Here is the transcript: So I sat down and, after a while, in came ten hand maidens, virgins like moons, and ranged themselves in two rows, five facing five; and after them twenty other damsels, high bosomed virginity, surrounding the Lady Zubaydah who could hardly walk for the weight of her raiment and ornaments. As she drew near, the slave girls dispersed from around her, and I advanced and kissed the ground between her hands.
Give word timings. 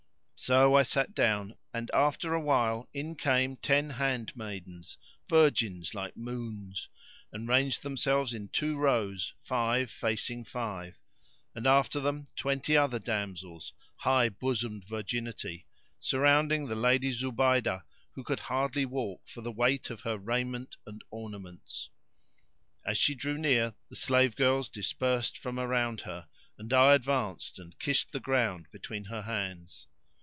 So 0.43 0.73
I 0.75 0.81
sat 0.81 1.13
down 1.13 1.55
and, 1.71 1.91
after 1.93 2.33
a 2.33 2.41
while, 2.41 2.89
in 2.95 3.15
came 3.15 3.57
ten 3.57 3.91
hand 3.91 4.35
maidens, 4.35 4.97
virgins 5.29 5.93
like 5.93 6.17
moons, 6.17 6.89
and 7.31 7.47
ranged 7.47 7.83
themselves 7.83 8.33
in 8.33 8.49
two 8.49 8.75
rows, 8.75 9.35
five 9.43 9.91
facing 9.91 10.43
five; 10.43 10.99
and 11.53 11.67
after 11.67 11.99
them 11.99 12.25
twenty 12.35 12.75
other 12.75 12.97
damsels, 12.97 13.73
high 13.97 14.29
bosomed 14.29 14.83
virginity, 14.83 15.67
surrounding 15.99 16.65
the 16.65 16.75
Lady 16.75 17.11
Zubaydah 17.11 17.83
who 18.13 18.23
could 18.23 18.39
hardly 18.39 18.83
walk 18.83 19.21
for 19.27 19.41
the 19.41 19.51
weight 19.51 19.91
of 19.91 20.01
her 20.01 20.17
raiment 20.17 20.75
and 20.87 21.03
ornaments. 21.11 21.91
As 22.83 22.97
she 22.97 23.13
drew 23.13 23.37
near, 23.37 23.75
the 23.89 23.95
slave 23.95 24.35
girls 24.35 24.69
dispersed 24.69 25.37
from 25.37 25.59
around 25.59 26.01
her, 26.01 26.27
and 26.57 26.73
I 26.73 26.95
advanced 26.95 27.59
and 27.59 27.77
kissed 27.77 28.11
the 28.11 28.19
ground 28.19 28.65
between 28.71 29.05
her 29.05 29.21
hands. 29.21 29.85